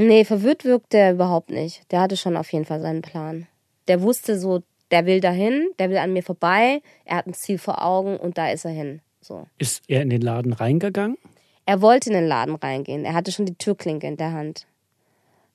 Nee, 0.00 0.24
verwirrt 0.24 0.64
wirkt 0.64 0.92
der 0.92 1.12
überhaupt 1.12 1.50
nicht. 1.50 1.90
Der 1.90 2.00
hatte 2.00 2.16
schon 2.16 2.36
auf 2.36 2.52
jeden 2.52 2.64
Fall 2.64 2.80
seinen 2.80 3.02
Plan. 3.02 3.48
Der 3.88 4.00
wusste 4.00 4.38
so, 4.38 4.62
der 4.92 5.06
will 5.06 5.20
dahin, 5.20 5.70
der 5.80 5.90
will 5.90 5.96
an 5.96 6.12
mir 6.12 6.22
vorbei, 6.22 6.82
er 7.04 7.16
hat 7.16 7.26
ein 7.26 7.34
Ziel 7.34 7.58
vor 7.58 7.84
Augen 7.84 8.16
und 8.16 8.38
da 8.38 8.48
ist 8.48 8.64
er 8.64 8.70
hin. 8.70 9.00
So. 9.20 9.48
Ist 9.58 9.82
er 9.88 10.02
in 10.02 10.10
den 10.10 10.20
Laden 10.20 10.52
reingegangen? 10.52 11.18
Er 11.66 11.82
wollte 11.82 12.10
in 12.10 12.14
den 12.14 12.28
Laden 12.28 12.54
reingehen. 12.54 13.04
Er 13.04 13.14
hatte 13.14 13.32
schon 13.32 13.44
die 13.44 13.56
Türklinke 13.56 14.06
in 14.06 14.16
der 14.16 14.30
Hand. 14.30 14.68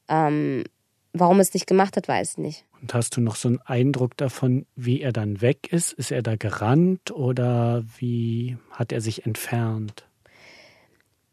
Ähm, 0.09 0.65
warum 1.13 1.37
er 1.37 1.43
es 1.43 1.53
nicht 1.53 1.65
gemacht 1.65 1.95
hat, 1.95 2.09
weiß 2.09 2.31
ich 2.31 2.37
nicht. 2.37 2.65
Und 2.81 2.93
hast 2.93 3.15
du 3.15 3.21
noch 3.21 3.37
so 3.37 3.47
einen 3.47 3.61
Eindruck 3.61 4.17
davon, 4.17 4.65
wie 4.75 4.99
er 5.01 5.13
dann 5.13 5.39
weg 5.39 5.71
ist? 5.71 5.93
Ist 5.93 6.11
er 6.11 6.21
da 6.21 6.35
gerannt 6.35 7.11
oder 7.11 7.85
wie 7.97 8.57
hat 8.71 8.91
er 8.91 8.99
sich 8.99 9.25
entfernt? 9.25 10.03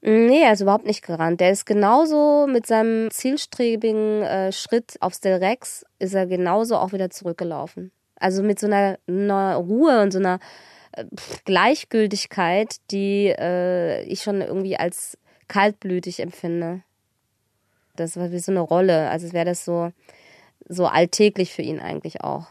Nee, 0.03 0.43
er 0.43 0.55
ist 0.55 0.63
überhaupt 0.63 0.87
nicht 0.87 1.03
gerannt. 1.03 1.41
Der 1.41 1.51
ist 1.51 1.67
genauso 1.67 2.47
mit 2.47 2.67
seinem 2.67 3.11
zielstrebigen 3.11 4.23
äh, 4.23 4.53
Schritt 4.53 4.97
aufs 5.01 5.21
Del 5.21 5.37
Rex, 5.37 5.85
ist 5.99 6.15
er 6.15 6.27
genauso 6.27 6.77
auch 6.77 6.93
wieder 6.93 7.11
zurückgelaufen. 7.11 7.93
Also 8.17 8.43
mit 8.43 8.59
so 8.59 8.67
einer, 8.67 8.99
einer 9.07 9.57
Ruhe 9.57 10.01
und 10.01 10.13
so 10.13 10.19
einer 10.19 10.39
äh, 10.93 11.05
Gleichgültigkeit, 11.45 12.77
die 12.91 13.27
äh, 13.27 14.03
ich 14.05 14.23
schon 14.23 14.41
irgendwie 14.41 14.77
als 14.77 15.19
kaltblütig 15.49 16.21
empfinde. 16.21 16.83
Das 17.97 18.17
war 18.17 18.33
wie 18.33 18.39
so 18.39 18.53
eine 18.53 18.61
Rolle. 18.61 19.11
Also 19.11 19.33
wäre 19.35 19.45
das 19.45 19.67
so, 19.67 19.93
so 20.67 20.87
alltäglich 20.87 21.53
für 21.53 21.63
ihn 21.63 21.81
eigentlich 21.81 22.23
auch. 22.23 22.47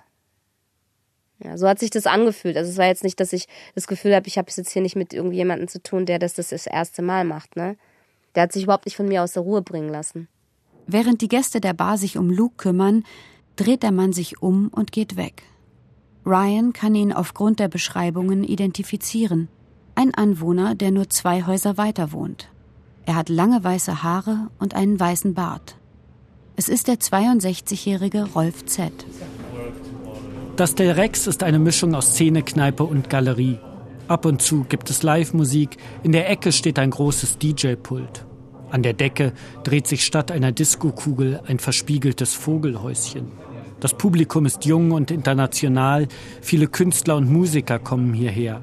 Ja, 1.43 1.58
so 1.58 1.67
hat 1.67 1.79
sich 1.79 1.89
das 1.89 2.05
angefühlt. 2.05 2.58
Also 2.58 2.69
es 2.69 2.77
war 2.77 2.88
jetzt 2.88 3.03
nicht, 3.03 3.19
dass 3.19 3.31
ich 3.31 3.48
das 3.75 3.88
Gefühl 3.88 4.13
habe, 4.13 4.27
ich 4.27 4.38
habe 4.38 4.50
es 4.50 4.58
jetzt 4.58 4.72
hier 4.72 4.81
nicht 4.81 4.96
mit 4.96 5.13
irgendjemandem 5.13 5.67
zu 5.67 5.81
tun, 5.81 6.05
der 6.05 6.19
das 6.19 6.34
das, 6.34 6.50
das 6.50 6.67
erste 6.67 7.01
Mal 7.01 7.24
macht. 7.24 7.55
Ne? 7.55 7.77
Der 8.36 8.43
hat 8.43 8.51
sich 8.51 8.63
überhaupt 8.63 8.86
nicht 8.86 8.98
von 8.98 9.08
mir 9.08 9.24
aus 9.24 9.34
der 9.34 9.43
Ruhe 9.43 9.62
bringen 9.62 9.89
lassen. 9.89 10.27
Während 10.86 11.22
die 11.22 11.27
Gäste 11.27 11.62
der 11.62 11.74
Bar 11.74 11.98
sich 11.98 12.17
um 12.17 12.29
Luke 12.29 12.55
kümmern, 12.58 13.03
dreht 13.55 13.84
der 13.84 13.91
Mann 13.91 14.12
sich 14.12 14.41
um 14.41 14.69
und 14.69 14.91
geht 14.91 15.15
weg. 15.15 15.43
Ryan 16.25 16.74
kann 16.74 16.96
ihn 16.96 17.13
aufgrund 17.13 17.60
der 17.60 17.67
Beschreibungen 17.69 18.43
identifizieren. 18.43 19.48
Ein 19.96 20.13
Anwohner, 20.13 20.75
der 20.75 20.91
nur 20.91 21.10
zwei 21.10 21.46
Häuser 21.46 21.77
weiter 21.77 22.12
wohnt. 22.12 22.50
Er 23.05 23.15
hat 23.15 23.29
lange 23.29 23.63
weiße 23.63 24.03
Haare 24.03 24.50
und 24.60 24.75
einen 24.75 25.00
weißen 25.00 25.34
Bart. 25.34 25.75
Es 26.55 26.69
ist 26.69 26.88
der 26.88 26.96
62-jährige 26.96 28.34
Rolf 28.34 28.65
Z. 28.65 28.91
Das 30.59 30.75
Del 30.75 30.91
Rex 30.91 31.25
ist 31.25 31.41
eine 31.41 31.57
Mischung 31.57 31.95
aus 31.95 32.07
Szene, 32.07 32.43
Kneipe 32.43 32.83
und 32.83 33.09
Galerie. 33.09 33.59
Ab 34.09 34.25
und 34.25 34.41
zu 34.41 34.65
gibt 34.67 34.89
es 34.89 35.03
Live-Musik, 35.03 35.77
in 36.03 36.11
der 36.11 36.29
Ecke 36.29 36.51
steht 36.51 36.79
ein 36.79 36.89
großes 36.89 37.37
DJ-Pult. 37.37 38.25
An 38.69 38.83
der 38.83 38.91
Decke 38.91 39.31
dreht 39.63 39.87
sich 39.87 40.03
statt 40.03 40.31
einer 40.31 40.51
Diskokugel 40.51 41.39
ein 41.47 41.59
verspiegeltes 41.59 42.33
Vogelhäuschen. 42.33 43.31
Das 43.79 43.93
Publikum 43.93 44.45
ist 44.45 44.65
jung 44.65 44.91
und 44.91 45.11
international, 45.11 46.09
viele 46.41 46.67
Künstler 46.67 47.15
und 47.15 47.31
Musiker 47.31 47.79
kommen 47.79 48.13
hierher. 48.13 48.61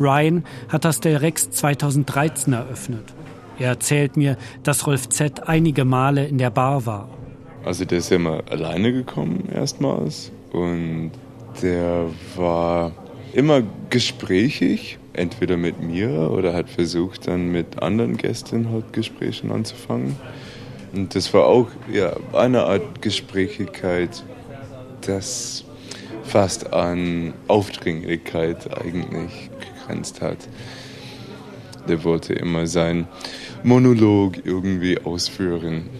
Ryan 0.00 0.42
hat 0.70 0.86
das 0.86 1.00
Del 1.00 1.18
Rex 1.18 1.50
2013 1.50 2.54
eröffnet. 2.54 3.12
Er 3.58 3.68
erzählt 3.68 4.16
mir, 4.16 4.38
dass 4.62 4.86
Rolf 4.86 5.10
Z 5.10 5.46
einige 5.50 5.84
Male 5.84 6.26
in 6.26 6.38
der 6.38 6.48
Bar 6.48 6.86
war. 6.86 7.10
Also 7.62 7.84
der 7.84 7.98
ist 7.98 8.08
ja 8.08 8.18
mal 8.18 8.42
alleine 8.48 8.90
gekommen 8.90 9.50
erstmals 9.52 10.32
und 10.54 11.10
der 11.62 12.06
war 12.36 12.92
immer 13.32 13.62
gesprächig, 13.90 14.98
entweder 15.12 15.56
mit 15.56 15.82
mir 15.82 16.30
oder 16.30 16.54
hat 16.54 16.70
versucht 16.70 17.26
dann 17.26 17.50
mit 17.50 17.82
anderen 17.82 18.16
Gästen 18.16 18.70
halt 18.70 18.92
Gespräche 18.92 19.50
anzufangen. 19.50 20.14
Und 20.92 21.14
das 21.16 21.34
war 21.34 21.46
auch 21.46 21.68
ja, 21.92 22.16
eine 22.32 22.62
Art 22.62 23.02
Gesprächigkeit, 23.02 24.22
das 25.00 25.64
fast 26.22 26.72
an 26.72 27.34
Aufdringlichkeit 27.48 28.78
eigentlich 28.78 29.50
gegrenzt 29.58 30.22
hat. 30.22 30.38
Der 31.88 32.04
wollte 32.04 32.32
immer 32.32 32.68
seinen 32.68 33.08
Monolog 33.64 34.46
irgendwie 34.46 34.98
ausführen 35.00 35.90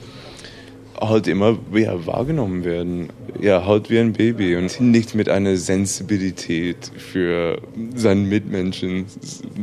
halt 1.00 1.26
immer 1.26 1.58
ja, 1.72 2.06
wahrgenommen 2.06 2.64
werden. 2.64 3.08
Ja, 3.40 3.66
halt 3.66 3.90
wie 3.90 3.98
ein 3.98 4.12
Baby 4.12 4.56
und 4.56 4.80
nicht 4.80 5.14
mit 5.14 5.28
einer 5.28 5.56
Sensibilität 5.56 6.90
für 6.96 7.60
seinen 7.94 8.28
Mitmenschen, 8.28 9.06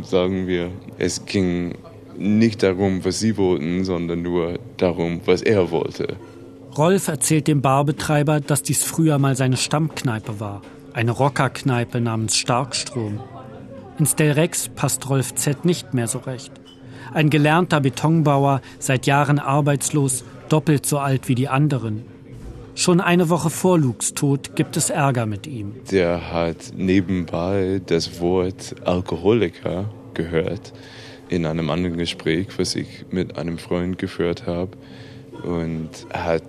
sagen 0.03 0.47
wir. 0.47 0.69
Es 0.97 1.25
ging 1.25 1.75
nicht 2.17 2.63
darum, 2.63 3.03
was 3.03 3.19
sie 3.19 3.37
wollten, 3.37 3.83
sondern 3.83 4.21
nur 4.21 4.59
darum, 4.77 5.21
was 5.25 5.41
er 5.41 5.71
wollte. 5.71 6.15
Rolf 6.77 7.07
erzählt 7.07 7.47
dem 7.47 7.61
Barbetreiber, 7.61 8.39
dass 8.39 8.63
dies 8.63 8.83
früher 8.83 9.19
mal 9.19 9.35
seine 9.35 9.57
Stammkneipe 9.57 10.39
war. 10.39 10.61
Eine 10.93 11.11
Rockerkneipe 11.11 11.99
namens 11.99 12.37
Starkstrom. 12.37 13.19
Ins 13.99 14.15
Del 14.15 14.31
Rex 14.31 14.69
passt 14.69 15.09
Rolf 15.09 15.35
Z 15.35 15.65
nicht 15.65 15.93
mehr 15.93 16.07
so 16.07 16.19
recht. 16.19 16.51
Ein 17.13 17.29
gelernter 17.29 17.81
Betonbauer, 17.81 18.61
seit 18.79 19.05
Jahren 19.05 19.37
arbeitslos, 19.37 20.23
doppelt 20.51 20.85
so 20.85 20.99
alt 20.99 21.27
wie 21.27 21.35
die 21.35 21.47
anderen. 21.47 22.03
Schon 22.75 23.01
eine 23.01 23.29
Woche 23.29 23.49
vor 23.49 23.77
Lukes 23.77 24.13
Tod 24.13 24.55
gibt 24.55 24.77
es 24.77 24.89
Ärger 24.89 25.25
mit 25.25 25.45
ihm. 25.45 25.73
Der 25.91 26.31
hat 26.31 26.73
nebenbei 26.75 27.81
das 27.85 28.19
Wort 28.19 28.75
Alkoholiker 28.85 29.89
gehört 30.13 30.73
in 31.29 31.45
einem 31.45 31.69
anderen 31.69 31.97
Gespräch, 31.97 32.47
was 32.57 32.75
ich 32.75 33.05
mit 33.11 33.37
einem 33.37 33.57
Freund 33.57 33.97
geführt 33.97 34.45
habe. 34.45 34.71
Und 35.43 35.89
hat 36.13 36.43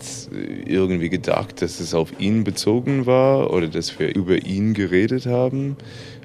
irgendwie 0.66 1.08
gedacht, 1.08 1.62
dass 1.62 1.80
es 1.80 1.94
auf 1.94 2.20
ihn 2.20 2.44
bezogen 2.44 3.06
war 3.06 3.50
oder 3.50 3.68
dass 3.68 3.98
wir 3.98 4.14
über 4.14 4.44
ihn 4.44 4.74
geredet 4.74 5.24
haben. 5.24 5.76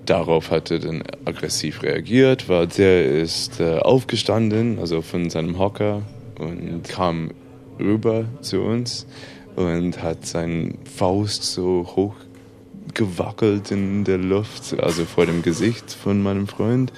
Darauf 0.06 0.52
hat 0.52 0.72
er 0.72 0.80
dann 0.80 1.04
aggressiv 1.24 1.84
reagiert, 1.84 2.50
weil 2.50 2.68
der 2.68 3.22
ist 3.22 3.62
äh, 3.62 3.78
aufgestanden, 3.78 4.80
also 4.80 5.02
von 5.02 5.30
seinem 5.30 5.60
Hocker 5.60 6.02
und 6.40 6.84
kam 6.90 7.32
rüber 7.80 8.26
zu 8.42 8.62
uns 8.62 9.06
und 9.56 10.02
hat 10.02 10.26
seine 10.26 10.76
Faust 10.96 11.44
so 11.44 11.88
hoch 11.96 12.16
gewackelt 12.94 13.72
in 13.72 14.04
der 14.04 14.18
Luft, 14.18 14.80
also 14.80 15.06
vor 15.06 15.26
dem 15.26 15.42
Gesicht 15.42 15.92
von 15.92 16.22
meinem 16.22 16.48
Freund 16.48 16.92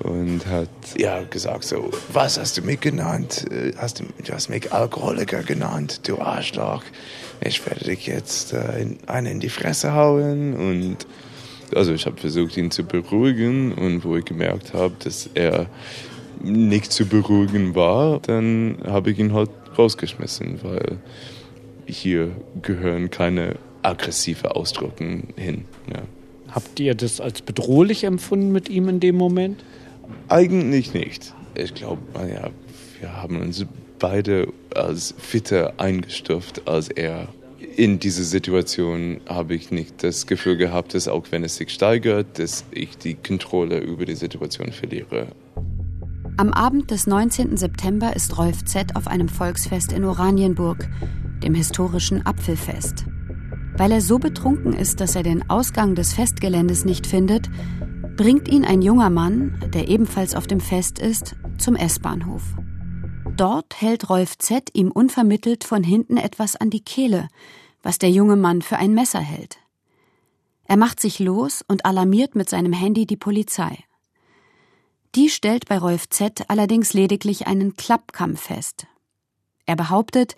und 0.00 0.46
hat 0.46 0.68
ja 0.96 1.22
gesagt 1.24 1.64
so, 1.64 1.90
was 2.12 2.38
hast 2.38 2.56
du 2.56 2.62
mich 2.62 2.80
genannt? 2.80 3.46
Hast 3.76 4.00
du, 4.00 4.04
du 4.24 4.32
hast 4.32 4.48
mich 4.48 4.72
Alkoholiker 4.72 5.42
genannt, 5.42 6.08
du 6.08 6.18
Arschloch. 6.20 6.84
Ich 7.40 7.64
werde 7.66 7.84
dich 7.84 8.06
jetzt 8.06 8.52
äh, 8.52 8.86
einen 9.06 9.26
in 9.26 9.40
die 9.40 9.48
Fresse 9.48 9.92
hauen 9.94 10.54
und 10.54 10.96
also 11.74 11.92
ich 11.92 12.06
habe 12.06 12.16
versucht 12.16 12.56
ihn 12.56 12.70
zu 12.70 12.84
beruhigen 12.84 13.72
und 13.72 14.04
wo 14.04 14.16
ich 14.16 14.24
gemerkt 14.24 14.72
habe, 14.72 14.94
dass 15.04 15.28
er 15.34 15.66
nicht 16.42 16.92
zu 16.92 17.04
beruhigen 17.06 17.74
war, 17.74 18.20
dann 18.20 18.78
habe 18.86 19.10
ich 19.10 19.18
ihn 19.18 19.34
halt 19.34 19.50
rausgeschmissen, 19.78 20.60
weil 20.62 20.98
hier 21.86 22.30
gehören 22.62 23.10
keine 23.10 23.56
aggressive 23.82 24.54
Ausdrücke 24.56 25.22
hin. 25.36 25.64
Ja. 25.92 26.02
Habt 26.50 26.80
ihr 26.80 26.94
das 26.94 27.20
als 27.20 27.42
bedrohlich 27.42 28.04
empfunden 28.04 28.52
mit 28.52 28.68
ihm 28.68 28.88
in 28.88 29.00
dem 29.00 29.16
Moment? 29.16 29.62
Eigentlich 30.28 30.94
nicht. 30.94 31.34
Ich 31.54 31.74
glaube, 31.74 32.00
ja, 32.14 32.50
wir 33.00 33.16
haben 33.16 33.40
uns 33.40 33.66
beide 33.98 34.52
als 34.74 35.14
fitter 35.18 35.74
eingestuft 35.78 36.66
als 36.66 36.88
er. 36.88 37.28
In 37.76 37.98
dieser 37.98 38.24
Situation 38.24 39.20
habe 39.28 39.54
ich 39.54 39.70
nicht 39.70 40.02
das 40.02 40.26
Gefühl 40.26 40.56
gehabt, 40.56 40.94
dass 40.94 41.06
auch 41.06 41.26
wenn 41.30 41.44
es 41.44 41.56
sich 41.56 41.70
steigert, 41.70 42.38
dass 42.38 42.64
ich 42.70 42.98
die 42.98 43.14
Kontrolle 43.14 43.78
über 43.78 44.04
die 44.04 44.14
Situation 44.14 44.72
verliere. 44.72 45.28
Am 46.38 46.52
Abend 46.52 46.92
des 46.92 47.08
19. 47.08 47.56
September 47.56 48.14
ist 48.14 48.38
Rolf 48.38 48.64
Z. 48.64 48.94
auf 48.94 49.08
einem 49.08 49.28
Volksfest 49.28 49.92
in 49.92 50.04
Oranienburg, 50.04 50.88
dem 51.42 51.52
historischen 51.52 52.24
Apfelfest. 52.24 53.06
Weil 53.76 53.90
er 53.90 54.00
so 54.00 54.20
betrunken 54.20 54.72
ist, 54.72 55.00
dass 55.00 55.16
er 55.16 55.24
den 55.24 55.50
Ausgang 55.50 55.96
des 55.96 56.12
Festgeländes 56.12 56.84
nicht 56.84 57.08
findet, 57.08 57.50
bringt 58.16 58.46
ihn 58.46 58.64
ein 58.64 58.82
junger 58.82 59.10
Mann, 59.10 59.60
der 59.74 59.88
ebenfalls 59.88 60.36
auf 60.36 60.46
dem 60.46 60.60
Fest 60.60 61.00
ist, 61.00 61.34
zum 61.58 61.74
S-Bahnhof. 61.74 62.44
Dort 63.36 63.80
hält 63.80 64.08
Rolf 64.08 64.38
Z. 64.38 64.70
ihm 64.74 64.92
unvermittelt 64.92 65.64
von 65.64 65.82
hinten 65.82 66.18
etwas 66.18 66.54
an 66.54 66.70
die 66.70 66.84
Kehle, 66.84 67.26
was 67.82 67.98
der 67.98 68.12
junge 68.12 68.36
Mann 68.36 68.62
für 68.62 68.76
ein 68.76 68.94
Messer 68.94 69.18
hält. 69.18 69.58
Er 70.66 70.76
macht 70.76 71.00
sich 71.00 71.18
los 71.18 71.64
und 71.66 71.84
alarmiert 71.84 72.36
mit 72.36 72.48
seinem 72.48 72.72
Handy 72.72 73.06
die 73.06 73.16
Polizei. 73.16 73.76
Die 75.14 75.30
stellt 75.30 75.66
bei 75.68 75.78
Rolf 75.78 76.08
Z. 76.08 76.44
allerdings 76.48 76.92
lediglich 76.92 77.46
einen 77.46 77.76
Klappkamm 77.76 78.36
fest. 78.36 78.86
Er 79.66 79.76
behauptet, 79.76 80.36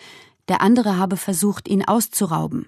der 0.48 0.60
andere 0.60 0.96
habe 0.96 1.16
versucht, 1.16 1.68
ihn 1.68 1.84
auszurauben. 1.84 2.66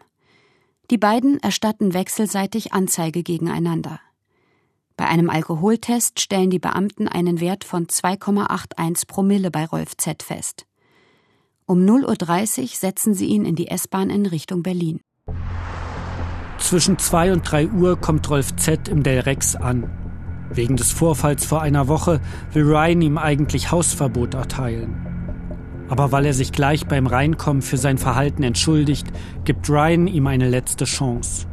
Die 0.90 0.99
beiden 0.99 1.40
erstatten 1.42 1.94
wechselseitig 1.94 2.73
Anzeige 2.73 3.23
gegeneinander. 3.23 4.00
Bei 4.97 5.06
einem 5.06 5.30
Alkoholtest 5.30 6.21
stellen 6.21 6.50
die 6.50 6.59
Beamten 6.59 7.09
einen 7.09 7.40
Wert 7.40 7.64
von 7.64 7.87
2,81 7.87 9.06
Promille 9.06 9.50
bei 9.50 9.64
Rolf 9.64 9.97
Z 9.97 10.23
fest. 10.23 10.66
Um 11.66 11.87
0.30 11.87 12.61
Uhr 12.62 12.68
setzen 12.68 13.14
sie 13.14 13.26
ihn 13.26 13.44
in 13.44 13.54
die 13.54 13.68
S-Bahn 13.68 14.11
in 14.11 14.26
Richtung 14.26 14.62
Berlin. 14.62 15.00
Zwischen 16.59 16.99
2 16.99 17.32
und 17.32 17.50
3 17.50 17.68
Uhr 17.68 17.97
kommt 17.97 18.28
Rolf 18.28 18.54
Z 18.56 18.88
im 18.88 19.02
Del 19.02 19.21
Rex 19.21 19.56
an. 19.56 20.01
Wegen 20.54 20.76
des 20.76 20.92
Vorfalls 20.92 21.44
vor 21.47 21.62
einer 21.62 21.88
Woche 21.88 22.21
will 22.52 22.64
Ryan 22.64 23.00
ihm 23.02 23.18
eigentlich 23.18 23.71
Hausverbot 23.71 24.35
erteilen. 24.35 24.94
Aber 25.88 26.12
weil 26.12 26.26
er 26.26 26.35
sich 26.35 26.52
gleich 26.52 26.87
beim 26.87 27.06
Reinkommen 27.06 27.62
für 27.62 27.76
sein 27.76 27.99
Verhalten 27.99 28.42
entschuldigt, 28.42 29.06
gibt 29.44 29.68
Ryan 29.68 30.06
ihm 30.06 30.26
eine 30.26 30.49
letzte 30.49 30.85
Chance. 30.85 31.47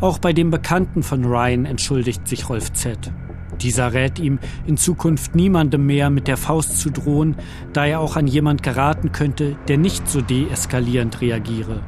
Auch 0.00 0.18
bei 0.18 0.32
dem 0.32 0.50
Bekannten 0.50 1.02
von 1.02 1.24
Ryan 1.24 1.64
entschuldigt 1.64 2.26
sich 2.28 2.48
Rolf 2.48 2.72
Z. 2.72 3.12
Dieser 3.60 3.92
rät 3.92 4.18
ihm, 4.18 4.38
in 4.66 4.76
Zukunft 4.76 5.34
niemandem 5.34 5.86
mehr 5.86 6.10
mit 6.10 6.28
der 6.28 6.36
Faust 6.36 6.78
zu 6.78 6.90
drohen, 6.90 7.36
da 7.72 7.86
er 7.86 8.00
auch 8.00 8.16
an 8.16 8.26
jemand 8.26 8.62
geraten 8.62 9.12
könnte, 9.12 9.56
der 9.68 9.78
nicht 9.78 10.08
so 10.08 10.20
deeskalierend 10.20 11.20
reagiere. 11.20 11.82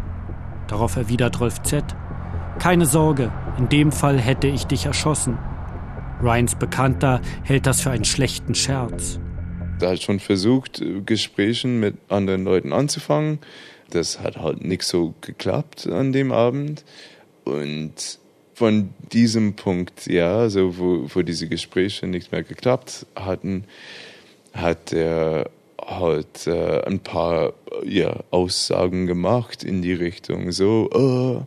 Darauf 0.69 0.97
erwidert 0.97 1.41
Rolf 1.41 1.63
Z. 1.63 1.85
Keine 2.59 2.87
Sorge, 2.87 3.33
in 3.59 3.69
dem 3.69 3.93
Fall 3.93 4.19
hätte 4.19 4.47
ich 4.47 4.67
dich 4.67 4.87
erschossen. 4.87 5.39
Ryans 6.23 6.55
Bekannter 6.55 7.21
hält 7.45 7.67
das 7.67 7.83
für 7.83 7.91
einen 7.91 8.05
schlechten 8.05 8.55
Scherz. 8.55 9.19
Er 9.81 9.91
hat 9.91 10.03
schon 10.03 10.21
versucht, 10.21 10.83
Gespräche 11.05 11.69
mit 11.69 11.97
anderen 12.09 12.45
Leuten 12.45 12.73
anzufangen. 12.73 13.41
Das 13.91 14.21
hat 14.21 14.39
halt 14.39 14.65
nicht 14.65 14.83
so 14.83 15.15
geklappt 15.21 15.87
an 15.87 16.13
dem 16.13 16.33
Abend. 16.33 16.85
Und 17.45 18.19
von 18.55 18.91
diesem 19.13 19.55
Punkt, 19.55 20.07
ja, 20.07 20.39
also 20.39 20.79
wo, 20.79 21.07
wo 21.15 21.23
diese 21.23 21.49
Gespräche 21.49 22.07
nicht 22.07 22.33
mehr 22.33 22.43
geklappt 22.43 23.07
hatten, 23.15 23.65
hat 24.55 24.95
er 24.95 25.51
halt 25.79 26.47
äh, 26.47 26.83
ein 26.85 27.01
paar 27.01 27.53
ja, 27.85 28.21
Aussagen 28.31 29.07
gemacht 29.07 29.63
in 29.63 29.83
die 29.83 29.93
Richtung 29.93 30.53
so, 30.53 30.89
oh, 30.93 31.43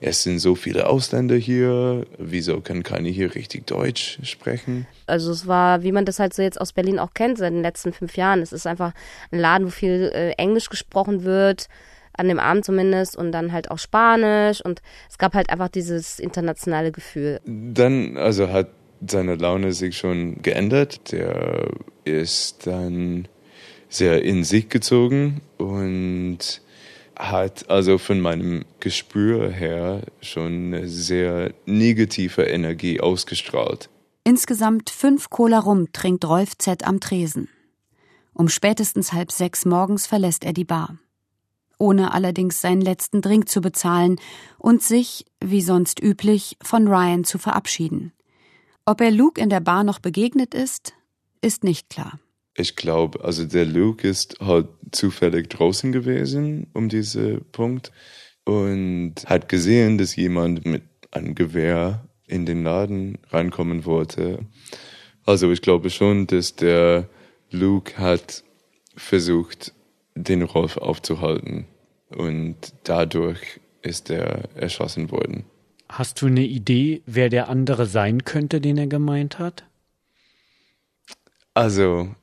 es 0.00 0.22
sind 0.22 0.38
so 0.40 0.54
viele 0.54 0.88
Ausländer 0.88 1.36
hier, 1.36 2.06
wieso 2.18 2.60
kann 2.60 2.82
keiner 2.82 3.08
hier 3.08 3.34
richtig 3.34 3.66
Deutsch 3.66 4.18
sprechen? 4.24 4.86
Also 5.06 5.30
es 5.30 5.46
war, 5.46 5.82
wie 5.82 5.92
man 5.92 6.04
das 6.04 6.18
halt 6.18 6.34
so 6.34 6.42
jetzt 6.42 6.60
aus 6.60 6.72
Berlin 6.72 6.98
auch 6.98 7.14
kennt 7.14 7.38
seit 7.38 7.52
den 7.52 7.62
letzten 7.62 7.92
fünf 7.92 8.16
Jahren. 8.16 8.42
Es 8.42 8.52
ist 8.52 8.66
einfach 8.66 8.92
ein 9.30 9.38
Laden, 9.38 9.66
wo 9.66 9.70
viel 9.70 10.10
äh, 10.12 10.32
Englisch 10.32 10.68
gesprochen 10.68 11.24
wird, 11.24 11.68
an 12.12 12.28
dem 12.28 12.38
Abend 12.38 12.64
zumindest, 12.64 13.16
und 13.16 13.32
dann 13.32 13.52
halt 13.52 13.70
auch 13.70 13.78
Spanisch. 13.78 14.60
Und 14.60 14.82
es 15.08 15.16
gab 15.16 15.34
halt 15.34 15.48
einfach 15.48 15.68
dieses 15.68 16.18
internationale 16.18 16.92
Gefühl. 16.92 17.40
Dann, 17.46 18.18
also 18.18 18.50
hat 18.50 18.68
seine 19.06 19.36
Laune 19.36 19.72
sich 19.72 19.96
schon 19.96 20.42
geändert. 20.42 21.12
Der 21.12 21.68
ist 22.04 22.66
dann 22.66 23.28
sehr 23.88 24.22
in 24.22 24.44
sich 24.44 24.68
gezogen 24.68 25.40
und 25.58 26.60
hat 27.18 27.68
also 27.70 27.98
von 27.98 28.20
meinem 28.20 28.64
Gespür 28.80 29.50
her 29.50 30.02
schon 30.20 30.74
eine 30.74 30.88
sehr 30.88 31.54
negative 31.64 32.42
Energie 32.42 33.00
ausgestrahlt. 33.00 33.88
Insgesamt 34.24 34.90
fünf 34.90 35.30
Cola 35.30 35.58
Rum 35.58 35.92
trinkt 35.92 36.24
Rolf 36.24 36.58
Z. 36.58 36.86
am 36.86 37.00
Tresen. 37.00 37.48
Um 38.34 38.48
spätestens 38.48 39.12
halb 39.12 39.32
sechs 39.32 39.64
morgens 39.64 40.06
verlässt 40.06 40.44
er 40.44 40.52
die 40.52 40.64
Bar. 40.64 40.98
Ohne 41.78 42.12
allerdings 42.12 42.60
seinen 42.60 42.80
letzten 42.80 43.22
Drink 43.22 43.48
zu 43.48 43.60
bezahlen 43.60 44.16
und 44.58 44.82
sich, 44.82 45.26
wie 45.42 45.60
sonst 45.60 46.02
üblich, 46.02 46.56
von 46.62 46.88
Ryan 46.88 47.24
zu 47.24 47.38
verabschieden. 47.38 48.12
Ob 48.84 49.00
er 49.00 49.10
Luke 49.10 49.40
in 49.40 49.48
der 49.50 49.60
Bar 49.60 49.84
noch 49.84 49.98
begegnet 49.98 50.54
ist, 50.54 50.94
ist 51.40 51.64
nicht 51.64 51.90
klar. 51.90 52.18
Ich 52.56 52.74
glaube, 52.74 53.22
also 53.22 53.44
der 53.44 53.66
Luke 53.66 54.08
ist 54.08 54.40
halt 54.40 54.68
zufällig 54.90 55.50
draußen 55.50 55.92
gewesen 55.92 56.68
um 56.72 56.88
diesen 56.88 57.44
Punkt 57.52 57.92
und 58.44 59.14
hat 59.26 59.48
gesehen, 59.48 59.98
dass 59.98 60.16
jemand 60.16 60.64
mit 60.64 60.82
einem 61.10 61.34
Gewehr 61.34 62.08
in 62.26 62.46
den 62.46 62.62
Laden 62.62 63.18
reinkommen 63.28 63.84
wollte. 63.84 64.46
Also 65.24 65.52
ich 65.52 65.60
glaube 65.60 65.90
schon, 65.90 66.26
dass 66.26 66.56
der 66.56 67.08
Luke 67.50 67.98
hat 67.98 68.42
versucht, 68.96 69.74
den 70.14 70.42
Rolf 70.42 70.78
aufzuhalten 70.78 71.66
und 72.08 72.56
dadurch 72.84 73.60
ist 73.82 74.08
er 74.08 74.48
erschossen 74.54 75.10
worden. 75.10 75.44
Hast 75.88 76.22
du 76.22 76.26
eine 76.26 76.44
Idee, 76.44 77.02
wer 77.06 77.28
der 77.28 77.48
andere 77.48 77.86
sein 77.86 78.24
könnte, 78.24 78.60
den 78.60 78.78
er 78.78 78.86
gemeint 78.86 79.38
hat? 79.38 79.64
Also, 81.54 82.14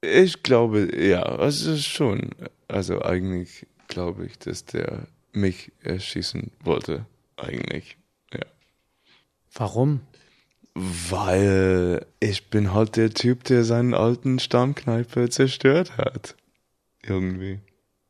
ich 0.00 0.42
glaube, 0.42 0.96
ja, 0.96 1.22
also 1.22 1.76
schon. 1.76 2.30
Also 2.68 3.02
eigentlich 3.02 3.66
glaube 3.88 4.26
ich, 4.26 4.38
dass 4.38 4.64
der 4.64 5.06
mich 5.32 5.72
erschießen 5.82 6.50
wollte. 6.60 7.06
Eigentlich, 7.36 7.98
ja. 8.32 8.46
Warum? 9.52 10.00
Weil 10.74 12.04
ich 12.20 12.48
bin 12.50 12.74
halt 12.74 12.96
der 12.96 13.10
Typ, 13.10 13.44
der 13.44 13.64
seinen 13.64 13.94
alten 13.94 14.38
Stammkneipe 14.38 15.28
zerstört 15.30 15.96
hat. 15.96 16.36
Irgendwie. 17.02 17.60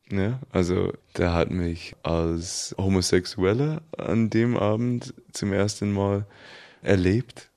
Ja, 0.09 0.39
also 0.51 0.93
der 1.17 1.33
hat 1.33 1.51
mich 1.51 1.95
als 2.03 2.73
Homosexueller 2.77 3.81
an 3.97 4.29
dem 4.29 4.55
Abend 4.55 5.13
zum 5.33 5.51
ersten 5.51 5.91
Mal 5.91 6.25
erlebt 6.81 7.49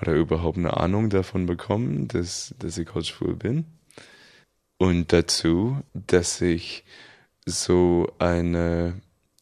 oder 0.00 0.14
überhaupt 0.14 0.58
eine 0.58 0.76
Ahnung 0.76 1.10
davon 1.10 1.46
bekommen, 1.46 2.08
dass, 2.08 2.54
dass 2.58 2.78
ich 2.78 2.94
halt 2.94 3.38
bin. 3.38 3.64
Und 4.78 5.12
dazu, 5.12 5.78
dass 5.92 6.40
ich 6.40 6.84
so 7.44 8.12
eine 8.18 9.00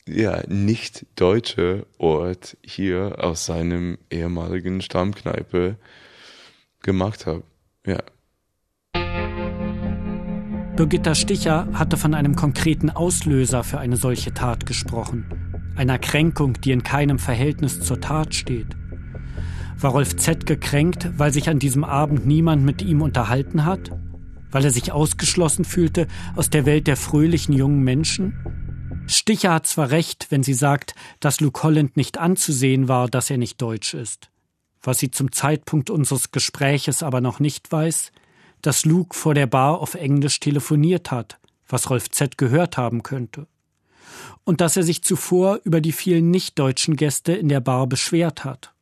ja, 0.08 0.42
nicht 0.48 1.06
deutsche 1.16 1.86
Ort 1.98 2.56
hier 2.64 3.16
aus 3.18 3.46
seinem 3.46 3.98
ehemaligen 4.10 4.80
Stammkneipe 4.80 5.76
gemacht 6.82 7.26
habe. 7.26 7.42
Ja. 7.86 8.02
Birgitta 10.76 11.14
Sticher 11.14 11.68
hatte 11.72 11.96
von 11.96 12.14
einem 12.14 12.36
konkreten 12.36 12.90
Auslöser 12.90 13.64
für 13.64 13.78
eine 13.78 13.96
solche 13.96 14.32
Tat 14.32 14.64
gesprochen. 14.64 15.26
Einer 15.76 15.98
Kränkung, 15.98 16.54
die 16.60 16.72
in 16.72 16.82
keinem 16.82 17.18
Verhältnis 17.18 17.80
zur 17.80 18.00
Tat 18.00 18.34
steht. 18.34 18.77
War 19.80 19.92
Rolf 19.92 20.16
Z 20.16 20.44
gekränkt, 20.44 21.08
weil 21.18 21.32
sich 21.32 21.48
an 21.48 21.60
diesem 21.60 21.84
Abend 21.84 22.26
niemand 22.26 22.64
mit 22.64 22.82
ihm 22.82 23.00
unterhalten 23.00 23.64
hat? 23.64 23.92
Weil 24.50 24.64
er 24.64 24.72
sich 24.72 24.90
ausgeschlossen 24.90 25.64
fühlte 25.64 26.08
aus 26.34 26.50
der 26.50 26.66
Welt 26.66 26.88
der 26.88 26.96
fröhlichen 26.96 27.54
jungen 27.54 27.84
Menschen? 27.84 28.34
Sticher 29.06 29.52
hat 29.52 29.68
zwar 29.68 29.90
recht, 29.90 30.26
wenn 30.30 30.42
sie 30.42 30.54
sagt, 30.54 30.96
dass 31.20 31.38
Luke 31.38 31.62
Holland 31.62 31.96
nicht 31.96 32.18
anzusehen 32.18 32.88
war, 32.88 33.08
dass 33.08 33.30
er 33.30 33.38
nicht 33.38 33.62
deutsch 33.62 33.94
ist. 33.94 34.30
Was 34.82 34.98
sie 34.98 35.12
zum 35.12 35.30
Zeitpunkt 35.30 35.90
unseres 35.90 36.32
Gespräches 36.32 37.04
aber 37.04 37.20
noch 37.20 37.38
nicht 37.38 37.70
weiß, 37.70 38.10
dass 38.62 38.84
Luke 38.84 39.16
vor 39.16 39.34
der 39.34 39.46
Bar 39.46 39.78
auf 39.78 39.94
Englisch 39.94 40.40
telefoniert 40.40 41.12
hat, 41.12 41.38
was 41.68 41.88
Rolf 41.88 42.10
Z 42.10 42.36
gehört 42.36 42.78
haben 42.78 43.04
könnte. 43.04 43.46
Und 44.42 44.60
dass 44.60 44.76
er 44.76 44.82
sich 44.82 45.04
zuvor 45.04 45.60
über 45.62 45.80
die 45.80 45.92
vielen 45.92 46.32
nicht-deutschen 46.32 46.96
Gäste 46.96 47.32
in 47.32 47.48
der 47.48 47.60
Bar 47.60 47.86
beschwert 47.86 48.44
hat. 48.44 48.74